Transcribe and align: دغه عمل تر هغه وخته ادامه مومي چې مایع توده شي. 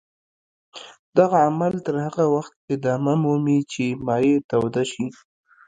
دغه 1.17 1.37
عمل 1.47 1.73
تر 1.85 1.95
هغه 2.05 2.25
وخته 2.35 2.57
ادامه 2.75 3.13
مومي 3.23 3.59
چې 3.71 3.83
مایع 4.05 4.37
توده 4.49 4.83
شي. 4.91 5.05